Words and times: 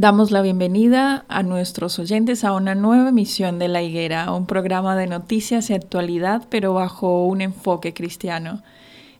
Damos 0.00 0.30
la 0.30 0.42
bienvenida 0.42 1.24
a 1.26 1.42
nuestros 1.42 1.98
oyentes 1.98 2.44
a 2.44 2.52
una 2.52 2.76
nueva 2.76 3.08
emisión 3.08 3.58
de 3.58 3.66
La 3.66 3.82
Higuera, 3.82 4.32
un 4.32 4.46
programa 4.46 4.94
de 4.94 5.08
noticias 5.08 5.70
y 5.70 5.74
actualidad, 5.74 6.46
pero 6.48 6.72
bajo 6.72 7.26
un 7.26 7.40
enfoque 7.40 7.92
cristiano. 7.94 8.62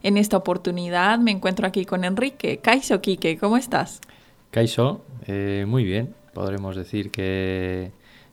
En 0.04 0.16
esta 0.16 0.36
oportunidad 0.36 1.18
me 1.18 1.32
encuentro 1.32 1.66
aquí 1.66 1.84
con 1.84 2.04
Enrique. 2.04 2.58
Kaiso 2.58 3.00
Quique, 3.00 3.38
¿cómo 3.38 3.56
estás? 3.56 4.00
Kaiso, 4.52 5.04
eh, 5.26 5.64
muy 5.66 5.82
bien. 5.82 6.14
Podremos 6.32 6.76
decir 6.76 7.10
que, 7.10 7.90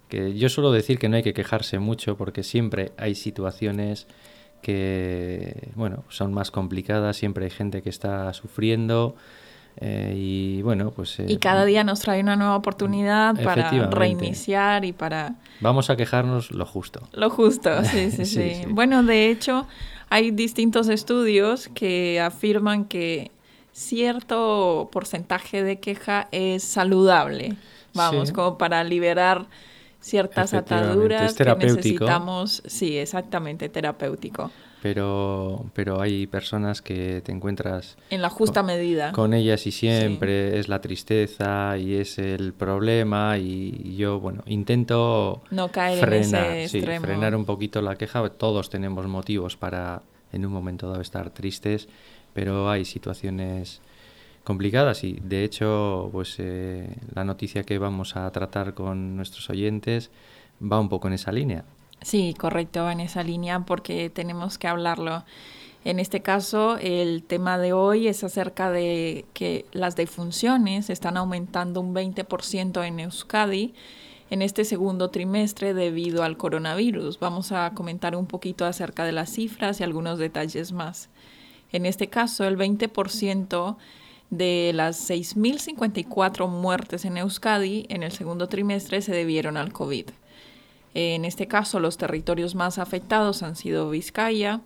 que 0.07 0.35
yo 0.35 0.47
suelo 0.47 0.71
decir 0.71 0.99
que 0.99 1.09
no 1.09 1.15
hay 1.15 1.23
que 1.23 1.33
quejarse 1.33 1.79
mucho 1.79 2.15
porque 2.15 2.43
siempre 2.43 2.91
hay 2.97 3.15
situaciones 3.15 4.05
que, 4.61 5.69
bueno, 5.73 6.03
son 6.09 6.31
más 6.31 6.51
complicadas, 6.51 7.17
siempre 7.17 7.45
hay 7.45 7.51
gente 7.51 7.81
que 7.81 7.89
está 7.89 8.31
sufriendo, 8.33 9.15
eh, 9.77 10.13
y 10.15 10.61
bueno, 10.61 10.91
pues... 10.91 11.17
y 11.19 11.37
cada 11.37 11.65
día 11.65 11.83
nos 11.83 11.99
trae 11.99 12.21
una 12.21 12.35
nueva 12.35 12.55
oportunidad 12.55 13.41
para 13.43 13.69
reiniciar 13.89 14.85
y 14.85 14.93
para... 14.93 15.35
Vamos 15.59 15.89
a 15.89 15.95
quejarnos 15.95 16.51
lo 16.51 16.65
justo. 16.65 17.01
Lo 17.11 17.29
justo, 17.29 17.83
sí, 17.83 18.11
sí, 18.11 18.25
sí, 18.25 18.63
Bueno, 18.69 19.03
de 19.03 19.29
hecho, 19.29 19.67
hay 20.09 20.31
distintos 20.31 20.87
estudios 20.87 21.69
que 21.73 22.21
afirman 22.21 22.85
que 22.85 23.31
cierto 23.73 24.89
porcentaje 24.91 25.61
de 25.63 25.79
queja 25.79 26.29
es 26.31 26.63
saludable, 26.63 27.55
vamos, 27.93 28.31
como 28.31 28.57
para 28.57 28.83
liberar 28.85 29.47
ciertas 29.99 30.53
ataduras 30.53 31.33
que 31.33 31.43
necesitamos, 31.43 32.63
sí, 32.65 32.97
exactamente, 32.97 33.67
terapéutico 33.67 34.51
pero, 34.81 35.65
pero 35.73 36.01
hay 36.01 36.27
personas 36.27 36.81
que 36.81 37.21
te 37.21 37.31
encuentras... 37.31 37.97
En 38.09 38.21
la 38.21 38.29
justa 38.29 38.63
medida. 38.63 39.11
Con 39.11 39.33
ellas 39.33 39.65
y 39.67 39.71
siempre 39.71 40.59
es 40.59 40.67
la 40.67 40.81
tristeza 40.81 41.77
y 41.77 41.95
es 41.95 42.19
el 42.19 42.53
problema 42.53 43.37
y 43.37 43.95
yo, 43.95 44.19
bueno, 44.19 44.43
intento... 44.45 45.41
No 45.51 45.71
caer 45.71 45.99
frenar, 45.99 46.51
en 46.51 46.57
ese 46.57 46.77
extremo. 46.77 47.05
frenar 47.05 47.35
un 47.35 47.45
poquito 47.45 47.81
la 47.81 47.95
queja. 47.95 48.29
Todos 48.29 48.69
tenemos 48.69 49.07
motivos 49.07 49.57
para 49.57 50.01
en 50.31 50.45
un 50.45 50.51
momento 50.51 50.89
dado 50.89 51.01
estar 51.01 51.29
tristes, 51.29 51.87
pero 52.33 52.69
hay 52.69 52.85
situaciones 52.85 53.81
complicadas 54.43 55.03
y 55.03 55.13
de 55.13 55.43
hecho 55.43 56.09
pues 56.11 56.35
eh, 56.37 56.95
la 57.13 57.23
noticia 57.23 57.63
que 57.63 57.79
vamos 57.79 58.15
a 58.15 58.29
tratar 58.31 58.75
con 58.75 59.15
nuestros 59.15 59.49
oyentes 59.49 60.11
va 60.61 60.79
un 60.79 60.87
poco 60.87 61.07
en 61.07 61.15
esa 61.15 61.31
línea 61.31 61.65
Sí, 62.01 62.35
correcto, 62.37 62.89
en 62.89 62.99
esa 62.99 63.23
línea 63.23 63.61
porque 63.61 64.09
tenemos 64.09 64.57
que 64.57 64.67
hablarlo. 64.67 65.23
En 65.83 65.99
este 65.99 66.21
caso, 66.21 66.77
el 66.77 67.23
tema 67.23 67.59
de 67.59 67.73
hoy 67.73 68.07
es 68.07 68.23
acerca 68.23 68.71
de 68.71 69.25
que 69.33 69.65
las 69.71 69.95
defunciones 69.95 70.89
están 70.89 71.15
aumentando 71.15 71.79
un 71.79 71.93
20% 71.93 72.83
en 72.85 72.99
Euskadi 72.99 73.75
en 74.31 74.41
este 74.41 74.65
segundo 74.65 75.11
trimestre 75.11 75.75
debido 75.75 76.23
al 76.23 76.37
coronavirus. 76.37 77.19
Vamos 77.19 77.51
a 77.51 77.71
comentar 77.75 78.15
un 78.15 78.25
poquito 78.25 78.65
acerca 78.65 79.05
de 79.05 79.11
las 79.11 79.29
cifras 79.29 79.79
y 79.79 79.83
algunos 79.83 80.17
detalles 80.17 80.71
más. 80.71 81.09
En 81.71 81.85
este 81.85 82.07
caso, 82.07 82.45
el 82.45 82.57
20% 82.57 83.77
de 84.31 84.71
las 84.73 85.09
6.054 85.09 86.47
muertes 86.47 87.05
en 87.05 87.17
Euskadi 87.17 87.85
en 87.89 88.01
el 88.01 88.11
segundo 88.11 88.47
trimestre 88.47 89.01
se 89.01 89.11
debieron 89.11 89.55
al 89.57 89.71
COVID. 89.71 90.05
En 90.95 91.23
este 91.25 91.45
caso, 91.45 91.79
los 91.81 91.97
territorios 91.97 92.55
más 92.55 92.79
afectados 92.79 93.43
han 93.43 93.57
sido 93.57 93.89
Vizcaya, 93.89 94.61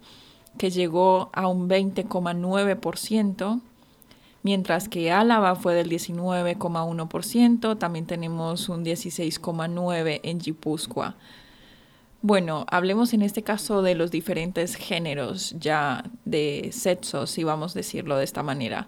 que 0.59 0.69
llegó 0.69 1.31
a 1.33 1.47
un 1.47 1.67
20,9%, 1.67 3.61
mientras 4.43 4.89
que 4.89 5.11
Álava 5.11 5.55
fue 5.55 5.73
del 5.73 5.89
19,1%, 5.89 7.79
también 7.79 8.05
tenemos 8.05 8.69
un 8.69 8.85
16,9% 8.85 10.19
en 10.21 10.37
Guipúzcoa. 10.37 11.15
Bueno, 12.21 12.67
hablemos 12.69 13.13
en 13.13 13.23
este 13.23 13.41
caso 13.41 13.81
de 13.81 13.95
los 13.95 14.11
diferentes 14.11 14.75
géneros 14.75 15.55
ya 15.57 16.03
de 16.25 16.69
sexos, 16.71 17.31
si 17.31 17.43
vamos 17.43 17.75
a 17.75 17.79
decirlo 17.79 18.17
de 18.17 18.25
esta 18.25 18.43
manera. 18.43 18.87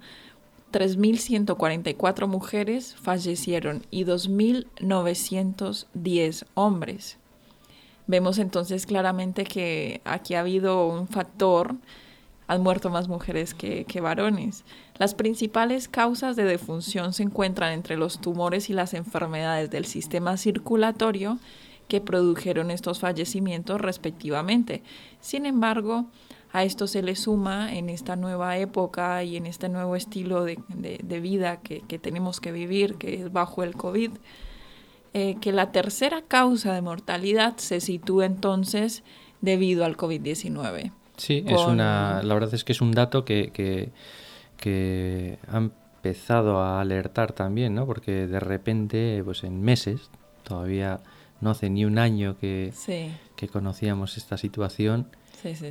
3.144 0.72 2.28
mujeres 2.28 2.96
fallecieron 3.02 3.84
y 3.90 4.06
2.910 4.06 6.46
hombres. 6.54 7.18
Vemos 8.12 8.40
entonces 8.40 8.86
claramente 8.86 9.46
que 9.46 10.02
aquí 10.04 10.34
ha 10.34 10.42
habido 10.42 10.86
un 10.86 11.08
factor, 11.08 11.76
han 12.46 12.62
muerto 12.62 12.90
más 12.90 13.08
mujeres 13.08 13.54
que, 13.54 14.02
varones. 14.02 14.66
Las 14.98 15.16
principales 15.16 15.88
causas 15.88 16.36
de 16.36 16.44
defunción 16.44 17.14
se 17.14 17.24
encuentran 17.24 17.72
entre 17.72 17.96
los 17.96 18.20
tumores 18.20 18.70
y 18.70 18.74
las 18.74 18.94
enfermedades 18.96 19.70
del 19.70 19.86
sistema 19.86 20.36
circulatorio 20.36 21.40
que 21.88 22.02
produjeron 22.02 22.70
estos 22.70 23.00
fallecimientos 23.00 23.80
respectivamente. 23.80 24.84
Sin 25.22 25.46
embargo, 25.46 26.04
a 26.52 26.66
esto 26.66 26.88
se 26.88 27.04
le 27.04 27.16
suma 27.16 27.74
en 27.74 27.90
esta 27.90 28.18
nueva 28.18 28.58
época 28.58 29.24
y 29.24 29.38
en 29.38 29.46
este 29.46 29.70
nuevo 29.70 29.96
estilo 29.96 30.44
de, 30.44 30.58
vida 31.22 31.62
que, 31.62 31.80
que, 31.88 31.98
tenemos 31.98 32.42
que 32.42 32.52
vivir, 32.52 32.96
que 32.96 33.22
es 33.22 33.32
bajo 33.32 33.64
el 33.64 33.74
COVID, 33.74 34.12
eh, 35.14 35.38
que 35.42 35.52
la 35.52 35.72
tercera 35.72 36.22
causa 36.28 36.74
de 36.74 36.82
mortalidad 36.82 37.58
se 37.58 37.82
sitúa 37.82 38.26
entonces 38.26 39.04
debido 39.42 39.84
al 39.84 39.98
COVID-19. 39.98 40.92
Sí, 41.18 41.44
es 41.46 41.62
una, 41.62 42.24
la 42.24 42.34
verdad 42.34 42.54
es 42.54 42.64
que 42.64 42.72
es 42.72 42.82
un 42.82 42.94
dato 42.94 43.26
que, 43.26 43.52
que, 43.52 43.92
que, 44.58 45.38
ha 45.48 45.58
empezado 45.58 46.60
a 46.60 46.82
alertar 46.82 47.34
también, 47.34 47.76
¿no? 47.76 47.86
Porque 47.86 48.26
de 48.26 48.40
repente, 48.40 49.22
pues 49.24 49.44
en 49.44 49.62
meses, 49.62 50.10
todavía 50.44 51.02
no 51.42 51.52
hace 51.52 51.70
ni 51.70 51.86
un 51.86 52.00
año 52.00 52.38
que, 52.40 52.74
que 53.36 53.48
conocíamos 53.50 54.18
esta 54.18 54.38
situación, 54.38 55.08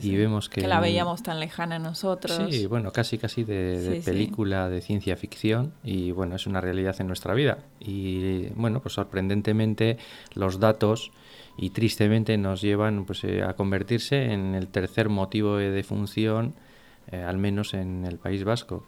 y 0.03 0.17
vemos 0.17 0.49
que... 0.49 0.61
Que 0.63 0.69
la 0.69 0.81
veíamos 0.81 1.23
tan 1.23 1.41
lejana 1.41 1.79
nosotros. 1.79 2.41
Sí, 2.51 2.67
bueno, 2.67 2.93
casi 2.93 3.19
casi 3.19 3.45
de, 3.45 4.03
película 4.05 4.69
de 4.69 4.81
ciencia 4.81 5.17
ficción 5.17 5.73
y 5.85 6.11
bueno, 6.13 6.37
es 6.37 6.47
una 6.47 6.61
realidad 6.61 6.97
en 7.01 7.07
nuestra 7.07 7.35
vida. 7.35 7.59
Y 7.79 8.49
bueno, 8.55 8.81
pues 8.81 8.95
sorprendentemente 8.95 9.99
los 10.35 10.61
datos 10.61 11.13
y 11.57 11.71
tristemente 11.71 12.37
nos 12.39 12.61
llevan 12.61 13.05
pues, 13.05 13.25
eh, 13.25 13.43
a 13.43 13.55
convertirse 13.55 14.33
en 14.33 14.55
el 14.55 14.69
tercer 14.69 15.09
motivo 15.09 15.57
de 15.57 15.71
defunción, 15.71 16.55
eh, 17.11 17.23
al 17.23 17.39
menos 17.39 17.75
en 17.75 18.05
el 18.05 18.19
País 18.19 18.45
Vasco. 18.45 18.85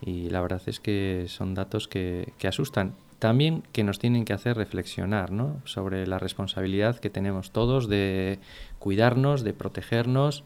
Y 0.00 0.28
la 0.30 0.40
verdad 0.40 0.62
es 0.66 0.80
que 0.80 1.26
son 1.28 1.54
datos 1.54 1.88
que, 1.88 2.32
que 2.38 2.48
asustan. 2.48 2.94
También 3.18 3.62
que 3.72 3.82
nos 3.82 3.98
tienen 3.98 4.24
que 4.24 4.34
hacer 4.34 4.56
reflexionar 4.56 5.30
¿no? 5.30 5.60
sobre 5.64 6.06
la 6.06 6.18
responsabilidad 6.18 6.98
que 6.98 7.08
tenemos 7.08 7.50
todos 7.50 7.88
de 7.88 8.38
cuidarnos, 8.78 9.42
de 9.42 9.54
protegernos 9.54 10.44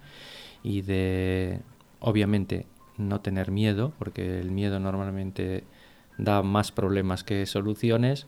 y 0.63 0.83
de, 0.83 1.61
obviamente, 1.99 2.67
no 2.97 3.21
tener 3.21 3.51
miedo, 3.51 3.93
porque 3.99 4.39
el 4.39 4.53
miedo 4.53 4.79
normalmente 4.79 5.65
da 6.17 6.43
más 6.43 6.71
problemas 6.71 7.25
que 7.25 7.47
soluciones, 7.47 8.27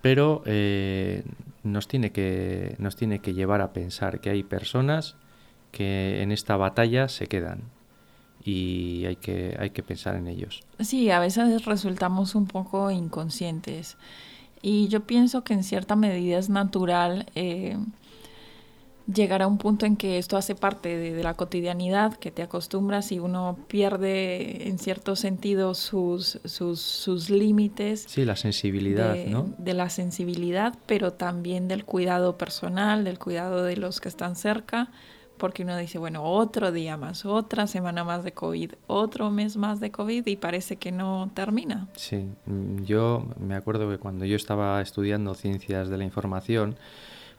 pero 0.00 0.42
eh, 0.46 1.22
nos, 1.62 1.86
tiene 1.86 2.10
que, 2.10 2.74
nos 2.78 2.96
tiene 2.96 3.20
que 3.20 3.34
llevar 3.34 3.60
a 3.60 3.72
pensar 3.72 4.20
que 4.20 4.30
hay 4.30 4.42
personas 4.42 5.16
que 5.70 6.22
en 6.22 6.32
esta 6.32 6.56
batalla 6.56 7.08
se 7.08 7.28
quedan 7.28 7.62
y 8.44 9.04
hay 9.06 9.16
que, 9.16 9.56
hay 9.58 9.70
que 9.70 9.82
pensar 9.82 10.16
en 10.16 10.28
ellos. 10.28 10.62
Sí, 10.80 11.10
a 11.10 11.18
veces 11.18 11.64
resultamos 11.64 12.34
un 12.34 12.46
poco 12.46 12.90
inconscientes 12.90 13.96
y 14.62 14.88
yo 14.88 15.00
pienso 15.00 15.42
que 15.42 15.54
en 15.54 15.64
cierta 15.64 15.96
medida 15.96 16.38
es 16.38 16.48
natural 16.48 17.26
eh, 17.34 17.76
llegar 19.12 19.42
a 19.42 19.46
un 19.46 19.58
punto 19.58 19.86
en 19.86 19.96
que 19.96 20.18
esto 20.18 20.36
hace 20.36 20.54
parte 20.54 20.96
de, 20.96 21.22
la 21.22 21.34
cotidianidad, 21.34 22.14
que 22.14 22.30
te 22.30 22.42
acostumbras 22.42 23.10
y 23.12 23.18
uno 23.18 23.58
pierde 23.68 24.68
en 24.68 24.78
cierto 24.78 25.16
sentido 25.16 25.74
sus, 25.74 26.38
sus, 26.44 26.80
sus 26.80 27.30
límites. 27.30 28.04
Sí, 28.08 28.24
la 28.24 28.36
sensibilidad, 28.36 29.14
de, 29.14 29.26
¿no? 29.26 29.52
De 29.58 29.74
la 29.74 29.90
sensibilidad, 29.90 30.78
pero 30.86 31.12
también 31.12 31.68
del 31.68 31.84
cuidado 31.84 32.38
personal, 32.38 33.04
del 33.04 33.18
cuidado 33.18 33.64
de 33.64 33.76
los 33.76 34.00
que 34.00 34.08
están 34.08 34.36
cerca, 34.36 34.90
porque 35.38 35.62
uno 35.62 35.76
dice, 35.76 35.98
bueno, 35.98 36.22
otro 36.24 36.72
día 36.72 36.96
más, 36.96 37.24
otra 37.24 37.66
semana 37.66 38.04
más 38.04 38.24
de 38.24 38.32
COVID, 38.32 38.72
otro 38.86 39.30
mes 39.30 39.56
más 39.56 39.80
de 39.80 39.90
COVID 39.90 40.26
y 40.26 40.36
parece 40.36 40.76
que 40.76 40.92
no 40.92 41.30
termina. 41.34 41.88
Sí, 41.94 42.26
yo 42.84 43.26
me 43.38 43.54
acuerdo 43.54 43.90
que 43.90 43.98
cuando 43.98 44.24
yo 44.24 44.36
estaba 44.36 44.80
estudiando 44.80 45.34
ciencias 45.34 45.88
de 45.88 45.98
la 45.98 46.04
información, 46.04 46.76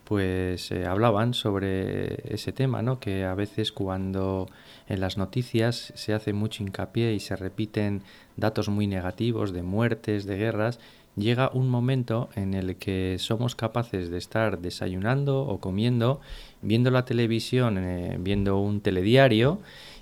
pues 0.03 0.69
eh, 0.71 0.85
hablaban 0.85 1.33
sobre 1.33 2.33
ese 2.33 2.51
tema, 2.51 2.81
¿no? 2.81 2.99
que 2.99 3.23
a 3.23 3.35
veces 3.35 3.71
cuando 3.71 4.47
en 4.87 4.99
las 4.99 5.17
noticias 5.17 5.93
se 5.95 6.13
hace 6.13 6.33
mucho 6.33 6.61
hincapié 6.61 7.13
y 7.13 7.19
se 7.19 7.35
repiten 7.35 8.03
datos 8.35 8.67
muy 8.69 8.87
negativos 8.87 9.53
de 9.53 9.63
muertes, 9.63 10.25
de 10.25 10.37
guerras, 10.37 10.79
llega 11.15 11.51
un 11.53 11.69
momento 11.69 12.29
en 12.35 12.53
el 12.53 12.75
que 12.75 13.17
somos 13.19 13.55
capaces 13.55 14.09
de 14.09 14.17
estar 14.17 14.59
desayunando 14.59 15.41
o 15.41 15.59
comiendo, 15.59 16.21
viendo 16.61 16.91
la 16.91 17.05
televisión, 17.05 17.77
eh, 17.77 18.17
viendo 18.19 18.57
un 18.57 18.81
telediario 18.81 19.59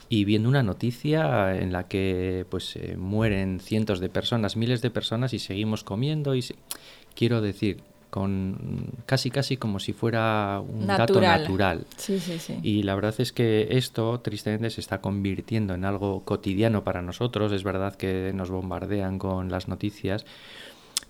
y 0.09 0.25
viendo 0.25 0.49
una 0.49 0.63
noticia 0.63 1.55
en 1.57 1.71
la 1.71 1.87
que 1.87 2.45
pues 2.49 2.75
eh, 2.75 2.95
mueren 2.97 3.59
cientos 3.59 3.99
de 3.99 4.09
personas, 4.09 4.57
miles 4.57 4.81
de 4.81 4.89
personas 4.89 5.33
y 5.33 5.39
seguimos 5.39 5.83
comiendo 5.83 6.35
y 6.35 6.43
quiero 7.15 7.41
decir 7.41 7.81
con 8.11 8.91
casi 9.05 9.31
casi 9.31 9.55
como 9.55 9.79
si 9.79 9.93
fuera 9.93 10.59
un 10.59 10.85
dato 10.85 11.19
natural. 11.21 11.85
Sí, 11.95 12.19
sí, 12.19 12.37
sí. 12.39 12.59
Y 12.61 12.83
la 12.83 12.93
verdad 12.93 13.15
es 13.19 13.31
que 13.31 13.69
esto 13.71 14.19
tristemente 14.19 14.69
se 14.69 14.81
está 14.81 14.99
convirtiendo 14.99 15.73
en 15.73 15.85
algo 15.85 16.23
cotidiano 16.25 16.83
para 16.83 17.01
nosotros. 17.01 17.53
Es 17.53 17.63
verdad 17.63 17.95
que 17.95 18.33
nos 18.35 18.51
bombardean 18.51 19.17
con 19.17 19.49
las 19.49 19.69
noticias, 19.69 20.25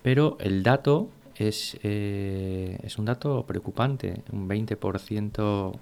pero 0.01 0.37
el 0.39 0.63
dato 0.63 1.09
es, 1.35 1.77
eh, 1.83 2.77
es 2.83 2.97
un 2.97 3.05
dato 3.05 3.45
preocupante. 3.45 4.21
Un 4.31 4.47
20% 4.47 5.79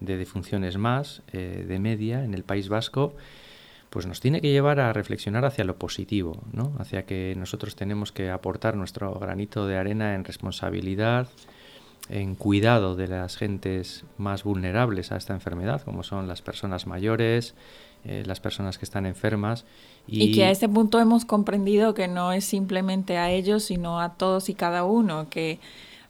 de 0.00 0.16
defunciones 0.16 0.78
más 0.78 1.22
eh, 1.32 1.64
de 1.66 1.78
media 1.78 2.24
en 2.24 2.34
el 2.34 2.42
País 2.42 2.68
Vasco 2.68 3.14
pues 3.90 4.06
nos 4.06 4.20
tiene 4.20 4.40
que 4.40 4.52
llevar 4.52 4.78
a 4.78 4.92
reflexionar 4.92 5.44
hacia 5.44 5.64
lo 5.64 5.76
positivo, 5.76 6.40
¿no? 6.52 6.72
hacia 6.78 7.04
que 7.06 7.34
nosotros 7.36 7.74
tenemos 7.74 8.12
que 8.12 8.30
aportar 8.30 8.76
nuestro 8.76 9.12
granito 9.14 9.66
de 9.66 9.76
arena 9.76 10.14
en 10.14 10.24
responsabilidad, 10.24 11.28
en 12.08 12.36
cuidado 12.36 12.94
de 12.94 13.08
las 13.08 13.36
gentes 13.36 14.04
más 14.16 14.44
vulnerables 14.44 15.10
a 15.10 15.16
esta 15.16 15.34
enfermedad, 15.34 15.82
como 15.82 16.04
son 16.04 16.28
las 16.28 16.40
personas 16.40 16.86
mayores, 16.86 17.54
eh, 18.04 18.22
las 18.26 18.40
personas 18.40 18.78
que 18.78 18.84
están 18.84 19.06
enfermas. 19.06 19.64
Y... 20.06 20.24
y... 20.24 20.32
que 20.32 20.44
a 20.44 20.50
este 20.50 20.68
punto 20.68 21.00
hemos 21.00 21.24
comprendido 21.24 21.94
que 21.94 22.08
no 22.08 22.32
es 22.32 22.44
simplemente 22.44 23.18
a 23.18 23.30
ellos, 23.30 23.64
sino 23.64 24.00
a 24.00 24.14
todos 24.14 24.48
y 24.48 24.54
cada 24.54 24.84
uno, 24.84 25.28
que 25.28 25.60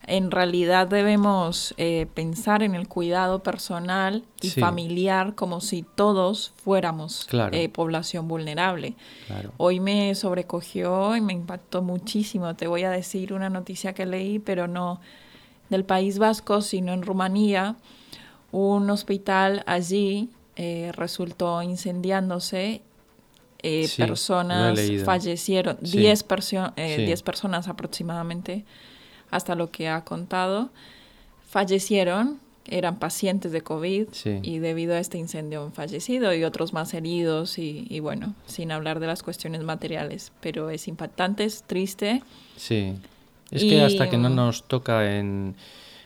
en 0.07 0.31
realidad 0.31 0.89
debemos 0.89 1.75
eh, 1.77 2.07
pensar 2.15 2.63
en 2.63 2.75
el 2.75 2.89
cuidado 2.89 3.43
personal 3.43 4.25
y 4.41 4.51
familiar 4.51 5.35
como 5.35 5.61
si 5.61 5.83
todos 5.83 6.53
fuéramos 6.57 7.29
eh, 7.53 7.69
población 7.69 8.27
vulnerable. 8.27 8.95
Hoy 9.59 9.79
me 9.79 10.15
sobrecogió 10.15 11.15
y 11.17 11.21
me 11.21 11.35
impactó 11.35 11.83
muchísimo. 11.83 12.57
Te 12.57 12.67
voy 12.67 12.85
a 12.85 12.91
decir 12.91 13.33
una 13.33 13.51
noticia 13.51 13.93
que 13.93 14.07
leí, 14.07 14.39
pero 14.39 14.67
no 14.67 15.01
del 15.69 15.85
País 15.85 16.19
Vasco, 16.19 16.63
sino 16.63 16.93
en 16.93 17.03
Rumanía. 17.03 17.77
Un 18.53 18.91
hospital 18.91 19.63
allí 19.67 20.31
eh, 20.63 20.93
resultó 20.93 21.63
incendiándose 21.63 22.83
personas 23.97 24.79
fallecieron, 25.07 25.79
10 25.81 26.23
personas 26.23 27.67
aproximadamente 27.67 28.67
hasta 29.31 29.55
lo 29.55 29.71
que 29.71 29.89
ha 29.89 30.05
contado, 30.05 30.69
fallecieron, 31.49 32.41
eran 32.67 32.99
pacientes 32.99 33.53
de 33.53 33.63
COVID 33.63 34.09
y 34.43 34.59
debido 34.59 34.93
a 34.97 34.99
este 34.99 35.17
incendio 35.17 35.63
han 35.65 35.73
fallecido 35.73 36.35
y 36.35 36.45
otros 36.45 36.75
más 36.75 36.93
heridos 36.93 37.59
y, 37.59 37.99
bueno, 38.01 38.35
sin 38.45 38.71
hablar 38.71 39.01
de 39.01 39.07
las 39.07 39.23
cuestiones 39.23 39.63
materiales, 39.63 40.31
pero 40.43 40.69
es 40.69 40.89
impactante, 40.89 41.45
es 41.45 41.63
triste. 41.63 42.23
Sí, 42.59 42.93
es 43.51 43.63
que 43.63 43.81
hasta 43.81 44.11
que 44.11 44.19
no 44.19 44.29
nos 44.29 44.65
toca 44.65 45.17
en, 45.17 45.55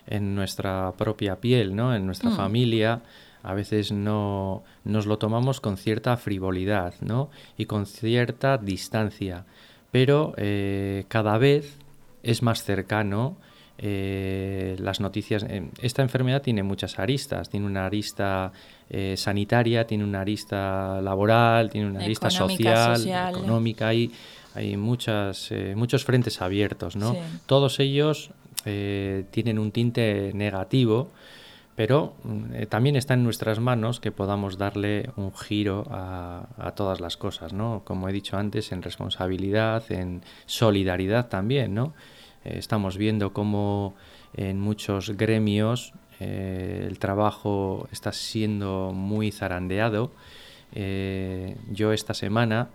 en 0.06 0.36
nuestra 0.36 0.92
propia 0.96 1.40
piel, 1.40 1.74
¿no? 1.74 1.92
en 1.92 2.06
nuestra 2.06 2.30
mm. 2.30 2.36
familia, 2.36 3.02
a 3.44 3.54
veces 3.54 3.92
no 3.92 4.64
nos 4.84 5.06
lo 5.06 5.18
tomamos 5.18 5.60
con 5.60 5.76
cierta 5.76 6.16
frivolidad 6.16 6.94
¿no? 7.00 7.30
y 7.56 7.66
con 7.66 7.86
cierta 7.86 8.58
distancia, 8.58 9.44
pero 9.92 10.34
eh, 10.36 11.04
cada 11.08 11.38
vez 11.38 11.78
es 12.24 12.42
más 12.42 12.64
cercano. 12.64 13.36
Eh, 13.76 14.76
las 14.78 15.00
noticias. 15.00 15.44
Eh, 15.48 15.68
esta 15.82 16.02
enfermedad 16.02 16.42
tiene 16.42 16.62
muchas 16.62 16.98
aristas. 16.98 17.48
Tiene 17.48 17.66
una 17.66 17.86
arista 17.86 18.52
eh, 18.88 19.14
sanitaria, 19.16 19.86
tiene 19.86 20.04
una 20.04 20.20
arista 20.20 21.00
laboral, 21.02 21.70
tiene 21.70 21.88
una 21.88 22.00
arista 22.00 22.30
social, 22.30 23.04
económica. 23.30 23.88
Hay, 23.88 24.12
hay 24.54 24.76
muchas, 24.76 25.52
muchos 25.74 26.04
frentes 26.04 26.40
abiertos. 26.40 26.96
¿no? 26.96 27.16
Todos 27.46 27.80
ellos 27.80 28.30
tienen 28.64 29.58
un 29.58 29.72
tinte 29.72 30.30
negativo, 30.32 31.10
pero 31.76 32.14
también 32.68 32.94
está 32.94 33.14
en 33.14 33.24
nuestras 33.24 33.58
manos 33.58 33.98
que 33.98 34.12
podamos 34.12 34.58
darle 34.58 35.10
un 35.16 35.34
giro 35.34 35.84
a, 35.90 36.72
todas 36.76 37.00
las 37.00 37.16
cosas, 37.16 37.52
¿no? 37.52 37.82
Como 37.84 38.08
he 38.08 38.12
dicho 38.12 38.36
antes, 38.36 38.70
en 38.70 38.82
responsabilidad, 38.82 39.90
en 39.90 40.22
solidaridad 40.46 41.28
también, 41.28 41.74
¿no? 41.74 41.94
Eh, 42.44 42.56
estamos 42.58 42.96
viendo 42.96 43.32
cómo 43.32 43.94
en 44.34 44.60
muchos 44.60 45.10
gremios 45.16 45.92
eh, 46.20 46.84
el 46.88 46.98
trabajo 46.98 47.88
está 47.90 48.12
siendo 48.12 48.92
muy 48.94 49.30
zarandeado. 49.32 50.12
Eh, 50.72 51.56
yo 51.70 51.92
esta 51.92 52.14
semana 52.14 52.68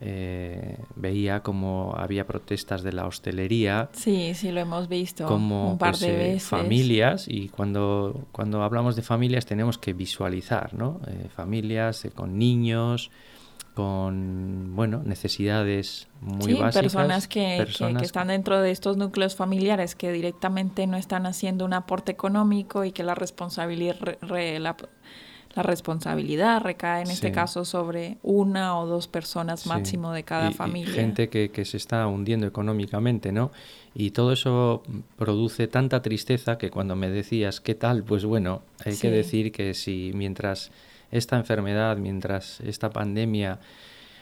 veía 0.00 1.42
como 1.42 1.94
había 1.96 2.26
protestas 2.26 2.82
de 2.82 2.92
la 2.92 3.06
hostelería. 3.06 3.88
Sí, 3.92 4.34
sí, 4.34 4.52
lo 4.52 4.60
hemos 4.60 4.88
visto 4.88 5.26
como, 5.26 5.72
un 5.72 5.78
par 5.78 5.96
de 5.96 6.06
pues, 6.06 6.18
veces. 6.18 6.44
Familias, 6.44 7.26
y 7.28 7.48
cuando, 7.48 8.26
cuando 8.32 8.62
hablamos 8.62 8.96
de 8.96 9.02
familias 9.02 9.46
tenemos 9.46 9.78
que 9.78 9.92
visualizar, 9.92 10.74
¿no? 10.74 11.00
familias 11.34 12.06
con 12.14 12.38
niños, 12.38 13.10
con 13.76 14.74
bueno 14.74 15.02
necesidades 15.04 16.08
muy 16.22 16.54
sí, 16.54 16.54
básicas 16.54 16.82
personas, 16.94 17.28
que, 17.28 17.56
personas 17.58 18.00
que, 18.00 18.06
están 18.06 18.28
dentro 18.28 18.62
de 18.62 18.70
estos 18.70 18.96
núcleos 18.96 19.36
familiares 19.36 19.94
que 19.94 20.10
directamente 20.12 20.86
no 20.86 20.96
están 20.96 21.26
haciendo 21.26 21.66
un 21.66 21.74
aporte 21.74 22.10
económico 22.10 22.84
y 22.84 22.92
que 22.92 23.02
la 23.02 23.14
responsabilidad 23.14 23.96
la, 24.22 24.76
responsabilidad 25.62 26.60
recae 26.60 27.02
en 27.02 27.10
este 27.10 27.32
caso 27.32 27.64
sobre 27.64 28.18
una 28.22 28.78
o 28.78 28.86
dos 28.86 29.08
personas 29.08 29.66
máximo 29.66 30.12
de 30.12 30.22
cada 30.22 30.50
familia. 30.52 30.94
gente 30.94 31.28
que, 31.28 31.50
que 31.50 31.64
se 31.64 31.76
está 31.76 32.06
hundiendo 32.06 32.46
económicamente 32.46 33.32
no 33.32 33.50
y 33.94 34.10
todo 34.10 34.32
eso 34.32 34.82
produce 35.16 35.68
tanta 35.68 36.02
tristeza 36.02 36.58
que 36.58 36.70
cuando 36.70 36.96
me 36.96 37.08
decías 37.08 37.60
qué 37.60 37.74
tal 37.74 38.04
pues 38.04 38.24
bueno 38.24 38.62
hay 38.84 38.96
que 38.96 39.10
decir 39.10 39.52
que 39.52 39.74
si 39.74 40.12
mientras 40.14 40.70
esta 41.10 41.36
enfermedad, 41.36 41.96
mientras 41.96 42.60
esta 42.60 42.90
pandemia 42.90 43.58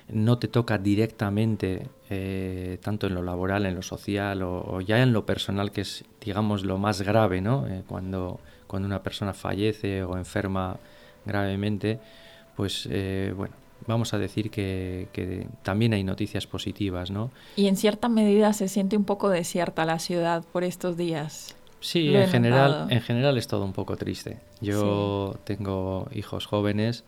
no 0.09 0.39
te 0.39 0.49
toca 0.49 0.77
directamente, 0.79 1.89
eh, 2.11 2.79
tanto 2.83 3.07
en 3.07 3.15
lo 3.15 3.23
laboral, 3.23 3.65
en 3.67 3.75
lo 3.75 3.83
social 3.83 4.43
o, 4.43 4.81
ya 4.81 5.03
en 5.03 5.13
lo 5.13 5.25
personal, 5.25 5.73
que 5.73 5.81
es, 5.81 6.05
digamos, 6.21 6.65
lo 6.65 6.77
más 6.77 7.01
grave, 7.03 7.41
¿no? 7.41 7.67
Eh, 7.67 7.83
cuando, 7.87 8.39
cuando 8.67 8.87
una 8.87 9.03
persona 9.03 9.33
fallece 9.33 10.05
o 10.05 10.19
enferma 10.19 10.77
gravemente, 11.25 11.99
pues, 12.57 12.89
eh, 12.91 13.33
bueno, 13.37 13.55
vamos 13.87 14.15
a 14.15 14.19
decir 14.19 14.51
que, 14.51 15.09
que, 15.13 15.47
también 15.63 15.93
hay 15.95 16.05
noticias 16.05 16.47
positivas, 16.47 17.11
¿no? 17.11 17.31
Y 17.57 17.67
en 17.67 17.77
cierta 17.77 18.09
medida 18.09 18.53
se 18.53 18.69
siente 18.69 18.97
un 18.97 19.05
poco 19.05 19.29
desierta 19.29 19.85
la 19.85 19.99
ciudad 19.99 20.45
por 20.53 20.65
estos 20.65 20.97
días. 20.97 21.57
Sí, 21.85 22.17
en 22.17 22.29
general, 22.29 22.87
en 22.89 23.03
general 23.03 23.37
es 23.37 23.47
todo 23.47 23.63
un 23.63 23.75
poco 23.75 23.99
triste. 23.99 24.39
Yo 24.63 25.37
tengo 25.45 26.09
hijos 26.15 26.47
jóvenes 26.47 27.05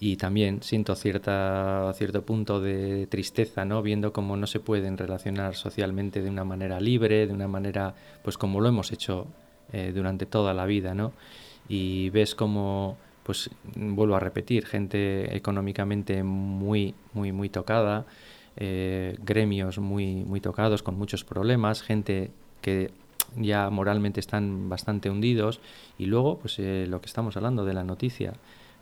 y 0.00 0.16
también 0.16 0.62
siento 0.62 0.94
cierta, 0.94 1.92
cierto 1.94 2.22
punto 2.22 2.58
de 2.58 3.06
tristeza, 3.06 3.66
¿no? 3.66 3.82
Viendo 3.82 4.14
cómo 4.14 4.38
no 4.38 4.46
se 4.46 4.60
pueden 4.60 4.96
relacionar 4.96 5.54
socialmente 5.56 6.22
de 6.22 6.30
una 6.30 6.44
manera 6.44 6.80
libre, 6.80 7.26
de 7.26 7.34
una 7.34 7.48
manera, 7.48 7.94
pues 8.22 8.38
como 8.38 8.62
lo 8.62 8.68
hemos 8.68 8.92
hecho 8.92 9.26
eh, 9.74 9.92
durante 9.94 10.24
toda 10.24 10.54
la 10.54 10.64
vida, 10.64 10.94
¿no? 10.94 11.12
Y 11.68 12.08
ves 12.08 12.34
como, 12.34 12.96
pues 13.24 13.50
vuelvo 13.74 14.14
a 14.14 14.20
repetir, 14.20 14.66
gente 14.66 15.36
económicamente 15.36 16.22
muy, 16.22 16.94
muy, 17.12 17.32
muy 17.32 17.48
tocada, 17.48 18.06
eh, 18.56 19.16
gremios 19.22 19.78
muy, 19.78 20.24
muy 20.24 20.40
tocados, 20.40 20.82
con 20.82 20.96
muchos 20.96 21.24
problemas, 21.24 21.82
gente 21.82 22.30
que 22.60 22.92
ya 23.36 23.68
moralmente 23.70 24.20
están 24.20 24.68
bastante 24.68 25.10
hundidos 25.10 25.60
y 25.98 26.06
luego, 26.06 26.38
pues 26.38 26.58
eh, 26.58 26.86
lo 26.88 27.00
que 27.00 27.06
estamos 27.06 27.36
hablando 27.36 27.64
de 27.64 27.74
la 27.74 27.82
noticia, 27.82 28.34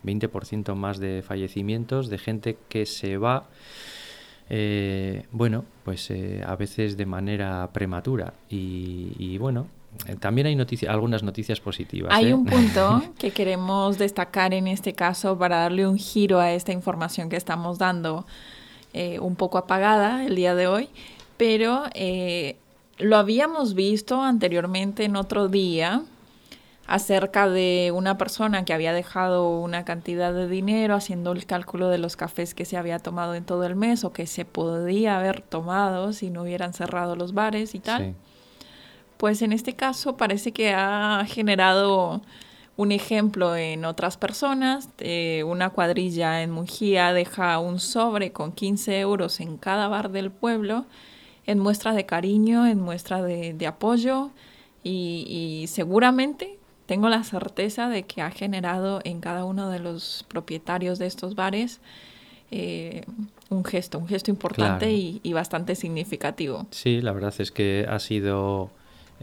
20% 0.03 0.75
más 0.75 0.99
de 0.99 1.23
fallecimientos 1.23 2.09
de 2.09 2.17
gente 2.17 2.57
que 2.69 2.85
se 2.85 3.17
va, 3.17 3.47
eh, 4.49 5.25
bueno, 5.31 5.65
pues 5.83 6.09
eh, 6.11 6.43
a 6.45 6.55
veces 6.55 6.97
de 6.97 7.05
manera 7.05 7.69
prematura. 7.73 8.33
Y, 8.49 9.37
bueno, 9.37 9.67
eh, 9.67 9.82
también 10.19 10.47
hay 10.47 10.57
algunas 10.87 11.23
noticias 11.23 11.59
positivas. 11.59 12.13
Hay 12.13 12.33
un 12.33 12.45
punto 12.45 13.03
que 13.17 13.31
queremos 13.31 13.97
destacar 13.97 14.53
en 14.53 14.67
este 14.67 14.93
caso 14.93 15.37
para 15.37 15.57
darle 15.57 15.87
un 15.87 15.97
giro 15.97 16.39
a 16.39 16.51
esta 16.51 16.71
información 16.71 17.29
que 17.29 17.37
estamos 17.37 17.77
dando, 17.77 18.25
un 19.21 19.35
poco 19.35 19.57
apagada 19.57 20.25
el 20.25 20.35
día 20.35 20.53
de 20.55 20.67
hoy, 20.67 20.89
pero 21.37 21.83
lo 22.99 23.17
habíamos 23.17 23.73
visto 23.73 24.21
anteriormente 24.21 25.05
en 25.05 25.15
otro 25.15 25.47
día 25.47 26.03
acerca 26.85 27.47
de 27.49 27.91
una 27.95 28.17
persona 28.17 28.65
que 28.65 28.73
había 28.73 28.93
dejado 28.93 29.57
una 29.59 29.85
cantidad 29.85 30.33
de 30.33 30.47
dinero 30.47 30.95
haciendo 30.95 31.31
el 31.31 31.45
cálculo 31.45 31.89
de 31.89 31.97
los 31.97 32.17
cafés 32.17 32.53
que 32.53 32.65
se 32.65 32.77
había 32.77 32.99
tomado 32.99 33.35
en 33.35 33.45
todo 33.45 33.63
el 33.63 33.75
mes 33.75 34.03
o 34.03 34.11
que 34.11 34.27
se 34.27 34.45
podía 34.45 35.17
haber 35.17 35.41
tomado 35.41 36.11
si 36.13 36.29
no 36.29 36.43
hubieran 36.43 36.73
cerrado 36.73 37.15
los 37.15 37.33
bares 37.33 37.73
y 37.73 37.79
tal. 37.79 38.15
Pues 39.17 39.41
en 39.41 39.53
este 39.53 39.73
caso 39.73 40.17
parece 40.17 40.51
que 40.51 40.73
ha 40.73 41.25
generado 41.27 42.21
un 42.75 42.91
ejemplo 42.91 43.55
en 43.55 43.85
otras 43.85 44.17
personas. 44.17 44.89
una 45.45 45.69
cuadrilla 45.69 46.41
en 46.41 46.51
Mujía 46.51 47.13
deja 47.13 47.59
un 47.59 47.79
sobre 47.79 48.31
con 48.31 48.51
15 48.51 48.99
euros 48.99 49.39
en 49.39 49.57
cada 49.57 49.87
bar 49.87 50.11
del 50.11 50.31
pueblo 50.31 50.85
en 51.45 51.59
muestra 51.59 51.93
de 51.93 52.05
cariño, 52.05 52.65
en 52.65 52.79
muestra 52.79 53.21
de, 53.21 53.67
apoyo 53.67 54.31
y 54.83 55.65
seguramente 55.67 56.57
tengo 56.85 57.09
la 57.09 57.23
certeza 57.23 57.89
de 57.89 58.03
que 58.03 58.21
ha 58.21 58.31
generado 58.31 59.01
en 59.03 59.19
cada 59.19 59.45
uno 59.45 59.69
de 59.69 59.79
los 59.79 60.25
propietarios 60.27 60.99
de 60.99 61.05
estos 61.05 61.35
bares 61.35 61.79
eh, 62.51 63.03
un 63.49 63.65
gesto, 63.65 63.97
un 63.97 64.07
gesto 64.07 64.29
importante 64.29 64.91
y, 64.91 65.33
bastante 65.33 65.73
significativo. 65.73 66.67
Sí, 66.69 67.01
la 67.01 67.11
verdad 67.11 67.33
es 67.39 67.51
que 67.51 67.87
ha 67.89 67.97
sido, 67.97 68.69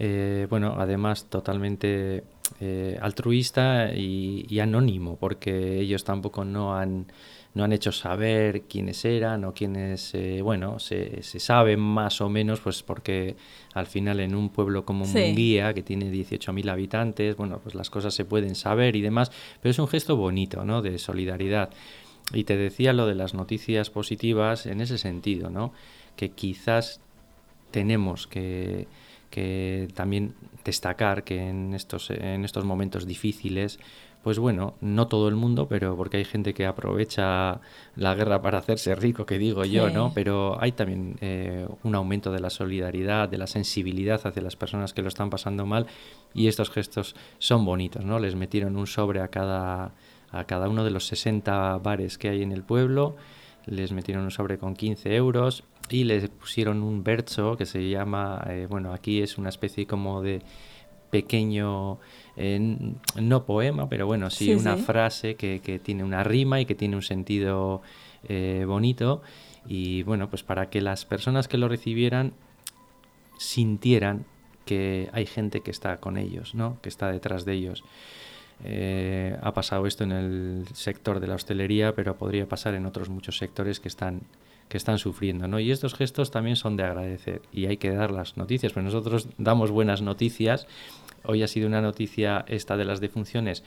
eh, 0.03 0.47
bueno, 0.49 0.77
además 0.79 1.27
totalmente 1.27 2.25
eh, 2.59 2.99
altruista 3.03 3.93
y, 3.95 4.59
anónimo, 4.59 5.17
porque 5.17 5.79
ellos 5.79 6.05
tampoco 6.05 6.43
no 6.43 6.75
han 6.75 7.07
no 7.53 7.65
han 7.65 7.73
hecho 7.73 7.93
saber 7.93 8.63
quiénes 8.63 9.05
eran 9.05 9.45
o 9.45 9.53
quiénes, 9.53 10.15
eh, 10.15 10.41
bueno, 10.41 10.79
se, 10.79 11.23
se 11.23 11.39
sabe 11.39 11.77
más 11.77 12.21
o 12.21 12.31
menos, 12.31 12.61
pues 12.61 12.83
porque 12.83 13.37
al 13.75 13.87
final 13.87 14.21
en 14.21 14.37
un 14.37 14.51
pueblo 14.51 14.87
como 14.87 15.05
Munguía, 15.05 15.75
que 15.75 15.83
tiene 15.83 16.11
18.000 16.13 16.71
habitantes, 16.71 17.37
bueno, 17.37 17.59
pues 17.61 17.75
las 17.75 17.91
cosas 17.91 18.15
se 18.15 18.25
pueden 18.25 18.55
saber 18.55 18.95
y 18.97 19.03
demás, 19.03 19.33
pero 19.61 19.71
es 19.73 19.79
un 19.81 19.89
gesto 19.89 20.17
bonito, 20.17 20.65
¿no?, 20.65 20.81
de 20.81 20.97
solidaridad. 20.99 21.71
Y 22.33 22.45
te 22.45 22.57
decía 22.57 22.93
lo 22.93 23.07
de 23.07 23.17
las 23.17 23.35
noticias 23.35 23.91
positivas 23.91 24.67
en 24.67 24.81
ese 24.81 24.97
sentido, 24.97 25.51
¿no?, 25.51 25.73
que 26.15 26.31
quizás 26.31 27.01
tenemos 27.73 28.29
que, 28.29 28.87
que 29.31 29.89
también 29.95 30.35
destacar 30.65 31.25
que 31.25 31.49
en 31.49 31.75
estos, 31.75 32.11
en 32.11 32.45
estos 32.45 32.65
momentos 32.65 33.07
difíciles, 33.07 33.79
pues 34.23 34.39
bueno, 34.39 34.75
no 34.81 35.07
todo 35.07 35.29
el 35.29 35.35
mundo, 35.35 35.67
pero 35.67 35.97
porque 35.97 36.19
hay 36.19 36.25
gente 36.25 36.53
que 36.53 36.67
aprovecha 36.67 37.61
la 37.97 38.15
guerra 38.15 38.43
para 38.43 38.59
hacerse 38.59 38.95
rico, 38.95 39.25
que 39.25 39.39
digo 39.39 39.65
yo, 39.65 39.89
¿no? 39.89 40.13
Pero 40.15 40.61
hay 40.61 40.73
también 40.73 41.17
eh, 41.23 41.67
un 41.85 41.95
aumento 41.95 42.31
de 42.31 42.41
la 42.41 42.51
solidaridad, 42.51 43.31
de 43.31 43.39
la 43.39 43.47
sensibilidad 43.47 44.21
hacia 44.27 44.43
las 44.43 44.57
personas 44.57 44.93
que 44.93 45.01
lo 45.01 45.09
están 45.09 45.31
pasando 45.31 45.65
mal 45.65 45.87
y 46.35 46.49
estos 46.49 46.71
gestos 46.71 47.17
son 47.39 47.65
bonitos, 47.65 48.05
¿no? 48.05 48.19
Les 48.19 48.35
metieron 48.35 48.77
un 48.77 48.87
sobre 48.87 49.23
a 49.23 49.29
cada, 49.29 49.95
a 50.31 50.45
cada 50.45 50.69
uno 50.69 50.85
de 50.85 50.91
los 50.91 51.07
60 51.07 51.79
bares 51.79 52.19
que 52.19 52.29
hay 52.29 52.43
en 52.43 52.53
el 52.53 52.63
pueblo, 52.63 53.17
les 53.65 53.93
metieron 53.93 54.25
un 54.25 54.31
sobre 54.31 54.59
con 54.59 54.75
15 54.75 55.15
euros 55.17 55.65
y 55.91 56.05
les 56.05 56.29
pusieron 56.29 56.83
un 56.83 57.03
berzo 57.03 57.57
que 57.57 57.67
se 57.67 57.89
llama, 57.89 58.45
eh, 58.49 58.67
bueno, 58.69 58.93
aquí 58.93 59.21
es 59.21 59.39
una 59.39 59.49
especie 59.49 59.87
como 59.87 60.23
de 60.23 60.43
pequeño, 61.11 61.99
no 63.17 63.45
poema, 63.45 63.89
pero 63.89 64.07
bueno, 64.07 64.31
sí, 64.31 64.55
una 64.55 64.77
frase 64.77 65.35
que, 65.35 65.61
que, 65.61 65.81
tiene 65.81 66.05
una 66.05 66.23
rima 66.23 66.61
y 66.61 66.67
que 66.67 66.77
tiene 66.77 66.95
un 66.95 67.03
sentido 67.03 67.83
eh, 68.29 68.65
bonito. 68.67 69.23
Y 69.67 70.03
bueno, 70.05 70.29
pues 70.29 70.43
para 70.43 70.71
que 70.71 70.81
las 70.81 71.05
personas 71.05 71.49
que 71.49 71.59
lo 71.59 71.69
recibieran 71.69 72.33
sintieran 73.39 74.25
que 74.65 75.09
hay 75.13 75.27
gente 75.27 75.63
que 75.63 75.71
está 75.71 75.99
con 75.99 76.17
ellos, 76.17 76.55
¿no? 76.55 76.79
que 76.83 76.89
está 76.89 77.11
detrás 77.11 77.45
de 77.45 77.55
ellos. 77.55 77.83
Eh, 78.63 79.39
ha 79.43 79.55
pasado 79.55 79.87
esto 79.87 80.05
en 80.05 80.13
el 80.13 80.67
sector 80.75 81.19
de 81.19 81.27
la 81.27 81.35
hostelería, 81.35 81.95
pero 81.95 82.17
podría 82.17 82.47
pasar 82.47 82.75
en 82.75 82.85
otros 82.85 83.09
muchos 83.09 83.39
sectores 83.39 83.81
que 83.81 83.89
están 83.89 84.21
que 84.71 84.77
están 84.77 84.99
sufriendo, 84.99 85.49
¿no? 85.49 85.59
Y 85.59 85.73
estos 85.73 85.95
gestos 85.95 86.31
también 86.31 86.55
son 86.55 86.77
de 86.77 86.85
agradecer 86.85 87.43
y 87.53 87.67
hay 87.67 87.77
que 87.77 87.91
dar 87.91 88.13
las 88.13 88.37
noticias, 88.37 88.73
pues 88.73 88.85
nosotros 88.85 89.29
damos 89.37 89.73
buenas 89.73 90.01
noticias. 90.01 90.69
Hoy 91.25 91.43
ha 91.43 91.49
sido 91.49 91.67
una 91.67 91.83
noticia 91.83 92.45
esta 92.47 92.77
de 92.77 92.85
las 92.85 93.01
defunciones, 93.01 93.65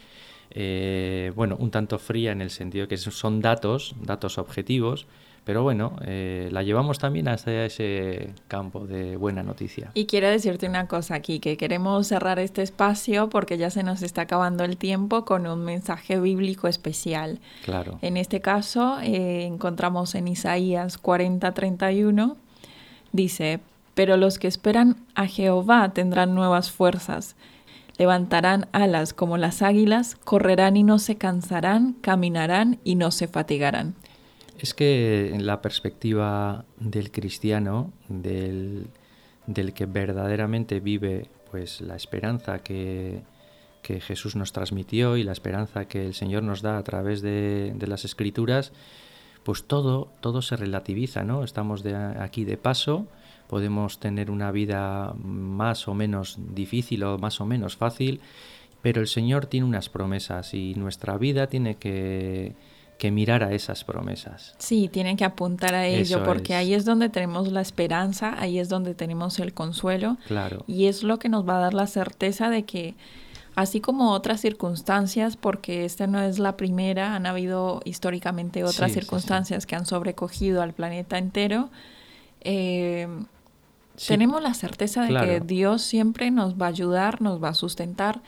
eh, 0.52 1.34
bueno, 1.36 1.58
un 1.60 1.72
tanto 1.72 2.00
fría 2.00 2.32
en 2.32 2.42
el 2.42 2.50
sentido 2.50 2.88
que 2.88 2.96
son 2.98 3.42
datos, 3.42 3.96
datos 4.02 4.38
objetivos, 4.38 5.06
pero 5.44 5.62
bueno, 5.62 5.98
eh, 6.06 6.48
la 6.52 6.64
llevamos 6.64 7.00
también 7.00 7.28
hasta 7.28 7.66
ese 7.66 8.34
campo 8.48 8.88
de 8.88 9.18
buena 9.18 9.44
noticia. 9.44 9.92
Y 9.94 10.06
quiero 10.06 10.30
decirte 10.30 10.68
una 10.68 10.88
cosa 10.88 11.16
aquí, 11.16 11.40
que 11.40 11.58
queremos 11.58 12.08
cerrar 12.08 12.40
este 12.40 12.62
espacio 12.62 13.30
porque 13.30 13.58
ya 13.58 13.70
se 13.70 13.84
nos 13.84 14.02
está 14.04 14.22
acabando 14.22 14.64
el 14.64 14.78
tiempo 14.78 15.26
con 15.26 15.46
un 15.46 15.64
mensaje 15.66 16.20
bíblico 16.20 16.68
especial. 16.68 17.40
Claro. 17.66 18.00
En 18.02 18.16
este 18.16 18.40
caso 18.40 19.00
eh, 19.02 19.46
encontramos 19.46 20.16
en 20.16 20.30
Isaías 20.30 21.02
40:31, 21.02 22.36
dice, 23.12 23.60
pero 23.96 24.16
los 24.18 24.40
que 24.40 24.48
esperan 24.48 24.96
a 25.14 25.28
Jehová 25.28 25.90
tendrán 25.94 26.36
nuevas 26.36 26.72
fuerzas. 26.72 27.36
Levantarán 27.98 28.68
alas 28.72 29.14
como 29.14 29.38
las 29.38 29.62
águilas, 29.62 30.16
correrán 30.16 30.78
y 30.78 30.84
no 30.84 30.98
se 30.98 31.18
cansarán, 31.18 31.94
caminarán 32.02 32.80
y 32.84 32.96
no 32.96 33.12
se 33.12 33.28
fatigarán. 33.28 33.94
Es 34.64 34.74
que 34.74 35.36
en 35.36 35.46
la 35.46 35.62
perspectiva 35.62 36.64
del 36.80 37.12
cristiano, 37.12 37.92
del, 38.08 38.88
que 39.76 39.86
verdaderamente 39.86 40.80
vive 40.80 41.28
pues 41.52 41.82
la 41.82 41.98
esperanza 41.98 42.60
que, 42.60 43.24
Jesús 43.84 44.38
nos 44.38 44.54
transmitió 44.54 45.18
y 45.18 45.24
la 45.24 45.34
esperanza 45.34 45.90
que 45.90 46.06
el 46.06 46.14
Señor 46.14 46.44
nos 46.44 46.62
da 46.62 46.78
a 46.78 46.84
través 46.84 47.22
de, 47.22 47.76
las 47.86 48.06
escrituras, 48.06 48.72
pues 49.44 49.66
todo, 49.66 50.08
todo 50.22 50.42
se 50.42 50.56
relativiza, 50.56 51.26
¿no? 51.26 51.44
Estamos 51.44 51.84
de 51.84 51.94
aquí 51.94 52.46
de 52.46 52.56
paso, 52.56 53.08
podemos 53.50 54.00
tener 54.00 54.32
una 54.32 54.50
vida 54.52 55.14
más 55.22 55.90
o 55.90 55.94
menos 55.94 56.38
difícil 56.56 57.04
o 57.04 57.18
más 57.18 57.42
o 57.42 57.46
menos 57.46 57.76
fácil, 57.76 58.22
pero 58.82 59.02
el 59.02 59.08
Señor 59.08 59.46
tiene 59.48 59.68
unas 59.68 59.90
promesas 59.90 60.54
y 60.54 60.74
nuestra 60.76 61.18
vida 61.18 61.48
tiene 61.48 61.76
que 61.76 62.56
que 62.98 63.12
mirar 63.12 63.44
a 63.44 63.54
esas 63.54 63.84
promesas. 63.84 64.56
Sí, 64.60 64.88
tienen 64.88 65.18
que 65.18 65.26
apuntar 65.26 65.76
a 65.76 65.88
ello, 65.88 66.24
porque 66.24 66.56
ahí 66.56 66.74
es 66.74 66.86
donde 66.86 67.10
tenemos 67.10 67.52
la 67.52 67.62
esperanza, 67.62 68.36
ahí 68.40 68.60
es 68.60 68.70
donde 68.70 68.96
tenemos 68.96 69.40
el 69.40 69.54
consuelo. 69.54 70.18
Claro. 70.28 70.64
Y 70.68 70.86
es 70.86 71.04
lo 71.04 71.20
que 71.20 71.30
nos 71.30 71.48
va 71.48 71.58
a 71.58 71.62
dar 71.62 71.74
la 71.74 71.88
certeza 71.88 72.50
de 72.50 72.64
que, 72.64 72.96
así 73.56 73.82
como 73.82 74.12
otras 74.12 74.42
circunstancias, 74.42 75.38
porque 75.38 75.86
esta 75.86 76.08
no 76.08 76.22
es 76.22 76.40
la 76.40 76.56
primera, 76.56 77.16
han 77.16 77.26
habido 77.26 77.82
históricamente 77.86 78.64
otras 78.64 78.94
circunstancias 78.94 79.66
que 79.66 79.76
han 79.76 79.86
sobrecogido 79.86 80.62
al 80.62 80.74
planeta 80.74 81.18
entero. 81.18 81.70
Eh, 82.42 83.08
tenemos 84.08 84.42
la 84.42 84.54
certeza 84.54 85.04
de 85.04 85.14
que 85.14 85.40
Dios 85.40 85.82
siempre 85.82 86.32
nos 86.32 86.56
va 86.56 86.68
a 86.68 86.70
ayudar, 86.70 87.22
nos 87.22 87.44
va 87.44 87.50
a 87.50 87.54
sustentar 87.54 88.22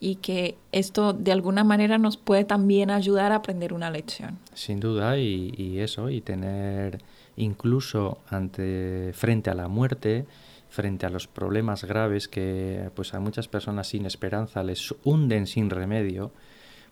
y 0.00 0.16
que 0.16 0.56
esto 0.72 1.12
de 1.12 1.32
alguna 1.32 1.64
manera 1.64 1.98
nos 1.98 2.16
puede 2.16 2.44
también 2.44 2.90
ayudar 2.90 3.32
a 3.32 3.36
aprender 3.36 3.72
una 3.72 3.90
lección. 3.90 4.38
Sin 4.54 4.80
duda, 4.80 5.18
y, 5.18 5.78
eso, 5.78 6.10
y 6.10 6.20
tener 6.20 6.98
incluso 7.36 8.18
ante 8.28 9.12
frente 9.14 9.50
a 9.50 9.54
la 9.54 9.68
muerte, 9.68 10.26
frente 10.68 11.06
a 11.06 11.10
los 11.10 11.26
problemas 11.26 11.84
graves 11.84 12.28
que 12.28 12.90
pues 12.94 13.14
a 13.14 13.20
muchas 13.20 13.48
personas 13.48 13.88
sin 13.88 14.06
esperanza 14.06 14.62
les 14.62 14.94
hunden 15.04 15.46
sin 15.46 15.70
remedio, 15.70 16.32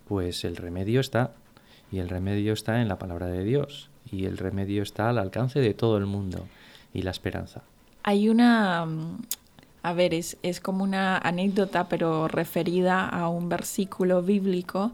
pues 0.08 0.44
el 0.44 0.56
remedio 0.56 1.00
está 1.00 1.32
y 1.92 1.98
el 1.98 2.08
remedio 2.08 2.52
está 2.52 2.80
en 2.80 2.88
la 2.88 2.98
palabra 2.98 3.26
de 3.26 3.44
Dios 3.44 3.90
y 4.10 4.24
el 4.24 4.38
remedio 4.38 4.82
está 4.82 5.10
al 5.10 5.18
alcance 5.18 5.60
de 5.60 5.74
todo 5.74 5.98
el 5.98 6.06
mundo 6.06 6.46
y 6.92 7.02
la 7.02 7.10
esperanza. 7.10 7.62
Hay 8.02 8.28
una 8.28 8.86
a 9.84 9.92
ver, 9.92 10.14
es, 10.14 10.38
es 10.42 10.60
como 10.60 10.82
una 10.82 11.18
anécdota, 11.18 11.88
pero 11.88 12.26
referida 12.26 13.06
a 13.06 13.28
un 13.28 13.50
versículo 13.50 14.22
bíblico 14.22 14.92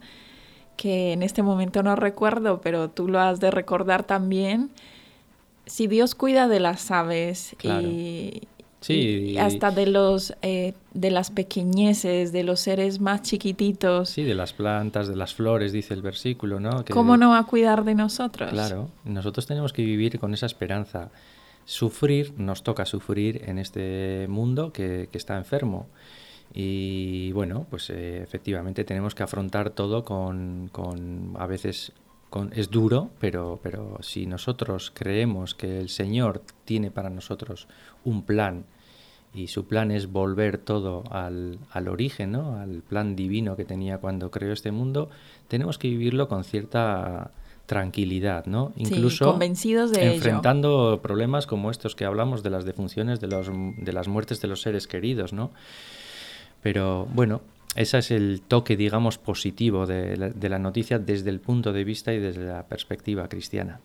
que 0.76 1.12
en 1.12 1.22
este 1.22 1.44
momento 1.44 1.84
no 1.84 1.94
recuerdo, 1.94 2.60
pero 2.60 2.90
tú 2.90 3.06
lo 3.06 3.20
has 3.20 3.38
de 3.38 3.52
recordar 3.52 4.02
también. 4.02 4.68
Si 5.64 5.86
Dios 5.86 6.16
cuida 6.16 6.48
de 6.48 6.58
las 6.58 6.90
aves 6.90 7.54
y, 7.62 8.48
hasta 9.38 9.70
de 9.70 9.86
los 9.86 10.34
eh, 10.42 10.74
de 10.92 11.10
las 11.12 11.30
pequeñeces, 11.30 12.32
de 12.32 12.42
los 12.42 12.58
seres 12.58 13.00
más 13.00 13.22
chiquititos. 13.22 14.08
Sí, 14.08 14.24
de 14.24 14.34
las 14.34 14.52
plantas, 14.52 15.06
de 15.06 15.14
las 15.14 15.34
flores, 15.34 15.70
dice 15.70 15.94
el 15.94 16.02
versículo, 16.02 16.58
¿no? 16.58 16.84
¿Cómo 16.90 17.16
no 17.16 17.30
va 17.30 17.38
a 17.38 17.44
cuidar 17.44 17.84
de 17.84 17.94
nosotros? 17.94 18.50
Claro, 18.50 18.88
nosotros 19.04 19.46
tenemos 19.46 19.72
que 19.72 19.84
vivir 19.84 20.18
con 20.18 20.34
esa 20.34 20.46
esperanza 20.46 21.10
sufrir, 21.70 22.34
nos 22.36 22.64
toca 22.64 22.84
sufrir 22.84 23.42
en 23.46 23.58
este 23.58 24.26
mundo 24.28 24.72
que, 24.72 25.08
está 25.12 25.36
enfermo. 25.36 25.86
Y 26.52 27.30
bueno, 27.30 27.66
pues 27.70 27.90
eh, 27.90 28.22
efectivamente 28.22 28.82
tenemos 28.82 29.14
que 29.14 29.22
afrontar 29.22 29.70
todo 29.70 30.04
con, 30.04 30.68
con 30.72 31.36
a 31.38 31.46
veces 31.46 31.92
con, 32.28 32.52
es 32.54 32.70
duro, 32.70 33.10
pero, 33.20 33.60
pero 33.62 33.98
si 34.00 34.26
nosotros 34.26 34.90
creemos 34.92 35.54
que 35.54 35.78
el 35.78 35.88
Señor 35.88 36.42
tiene 36.64 36.90
para 36.90 37.08
nosotros 37.08 37.68
un 38.04 38.24
plan 38.24 38.64
y 39.32 39.46
su 39.46 39.68
plan 39.68 39.92
es 39.92 40.10
volver 40.10 40.58
todo 40.58 41.04
al, 41.12 41.60
al 41.70 41.86
origen, 41.86 42.32
¿no? 42.32 42.56
al 42.56 42.82
plan 42.82 43.14
divino 43.14 43.54
que 43.54 43.64
tenía 43.64 43.98
cuando 43.98 44.32
creó 44.32 44.52
este 44.52 44.72
mundo, 44.72 45.08
tenemos 45.46 45.78
que 45.78 45.86
vivirlo 45.86 46.26
con 46.26 46.42
cierta 46.42 47.30
tranquilidad, 47.70 48.46
¿no? 48.46 48.72
Incluso 48.74 49.30
convencidos 49.30 49.92
de 49.92 50.16
enfrentando 50.16 50.98
problemas 51.00 51.46
como 51.46 51.70
estos 51.70 51.94
que 51.94 52.04
hablamos 52.04 52.42
de 52.42 52.50
las 52.50 52.64
defunciones, 52.64 53.20
de, 53.20 53.28
los, 53.28 53.48
de 53.48 53.92
las 53.92 54.08
muertes 54.08 54.40
de 54.40 54.48
los 54.48 54.60
seres 54.60 54.88
queridos, 54.88 55.32
¿no? 55.32 55.52
Pero 56.64 57.06
bueno, 57.14 57.42
ese 57.76 57.98
es 57.98 58.10
el 58.10 58.42
toque, 58.42 58.76
digamos, 58.76 59.18
positivo 59.18 59.86
de 59.86 60.16
la, 60.16 60.30
de 60.30 60.48
la 60.48 60.58
noticia 60.58 60.98
desde 60.98 61.30
el 61.30 61.38
punto 61.38 61.72
de 61.72 61.84
vista 61.84 62.12
y 62.12 62.18
desde 62.18 62.42
la 62.42 62.64
perspectiva 62.64 63.28
cristiana. 63.28 63.78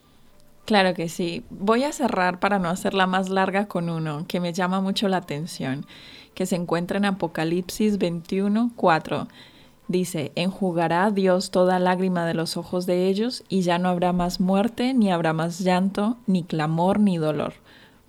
Claro 0.65 0.95
que 0.95 1.07
sí. 1.07 1.43
Voy 1.51 1.83
a 1.83 1.91
cerrar 1.91 2.39
para 2.39 2.57
no 2.57 2.69
hacerla 2.69 3.05
más 3.05 3.29
larga 3.29 3.67
con 3.67 3.91
uno 3.91 4.25
que 4.27 4.39
me 4.39 4.51
llama 4.51 4.81
mucho 4.81 5.07
la 5.09 5.17
atención, 5.17 5.85
que 6.33 6.47
se 6.47 6.55
encuentra 6.55 6.97
en 6.97 7.05
Apocalipsis 7.05 7.99
21, 7.99 8.71
4 8.75 9.27
Dice, 9.87 10.31
enjugará 10.35 11.11
Dios 11.11 11.51
toda 11.51 11.77
lágrima 11.77 12.25
de 12.25 12.33
los 12.33 12.57
ojos 12.57 12.85
de 12.85 13.07
ellos, 13.07 13.43
y 13.49 13.61
ya 13.61 13.77
no 13.77 13.89
habrá 13.89 14.13
más 14.13 14.39
muerte, 14.39 14.93
ni 14.93 15.11
habrá 15.11 15.33
más 15.33 15.59
llanto, 15.59 16.17
ni 16.25 16.43
clamor, 16.43 16.99
ni 16.99 17.17
dolor, 17.17 17.53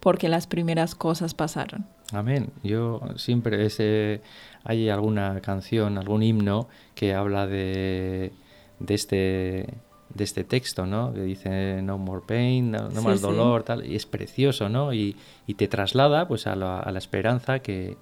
porque 0.00 0.28
las 0.28 0.46
primeras 0.46 0.94
cosas 0.94 1.34
pasaron. 1.34 1.86
Amén. 2.12 2.50
Yo 2.62 3.00
siempre 3.16 3.66
ese, 3.66 4.22
hay 4.64 4.88
alguna 4.88 5.40
canción, 5.40 5.98
algún 5.98 6.22
himno 6.22 6.68
que 6.94 7.14
habla 7.14 7.46
de, 7.46 8.32
de 8.78 8.94
este 8.94 9.74
de 10.14 10.24
este 10.24 10.44
texto, 10.44 10.86
¿no? 10.86 11.12
Que 11.12 11.20
dice 11.22 11.82
no 11.82 11.98
more 11.98 12.22
pain, 12.26 12.70
no, 12.70 13.02
más 13.02 13.20
dolor, 13.20 13.64
tal, 13.64 13.84
y 13.84 13.96
es 13.96 14.06
precioso, 14.06 14.68
¿no? 14.68 14.94
Y, 14.94 15.16
y 15.46 15.54
te 15.54 15.68
traslada 15.68 16.26
pues 16.28 16.46
a 16.46 16.56
la, 16.56 16.78
a 16.78 16.90
la 16.92 16.98
esperanza 16.98 17.58
que, 17.58 17.96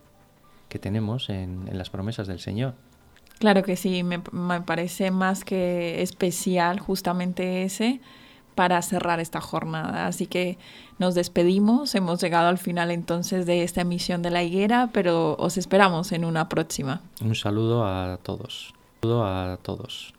que 0.68 0.78
tenemos 0.78 1.28
en, 1.30 1.66
en 1.66 1.78
las 1.78 1.90
promesas 1.90 2.26
del 2.26 2.40
Señor. 2.40 2.74
Claro 3.38 3.62
que 3.62 3.76
sí, 3.76 4.02
me, 4.04 4.20
parece 4.62 5.10
más 5.10 5.44
que 5.44 6.02
especial 6.02 6.80
justamente 6.80 7.64
ese 7.64 8.00
para 8.54 8.80
cerrar 8.82 9.20
esta 9.20 9.40
jornada. 9.40 10.06
Así 10.06 10.26
que 10.26 10.58
nos 10.98 11.14
despedimos, 11.14 11.94
hemos 11.94 12.22
llegado 12.22 12.48
al 12.48 12.58
final 12.58 12.90
entonces 12.90 13.46
de 13.46 13.64
esta 13.64 13.80
emisión 13.80 14.22
de 14.22 14.30
La 14.30 14.42
Higuera, 14.42 14.90
pero 14.92 15.36
os 15.38 15.56
esperamos 15.56 16.12
en 16.12 16.24
una 16.24 16.48
próxima. 16.48 17.00
Un 17.20 17.34
saludo 17.34 17.84
a 17.84 18.18
todos. 18.22 18.72
Un 19.02 19.10
saludo 19.10 19.24
a 19.26 19.58
todos. 19.60 20.14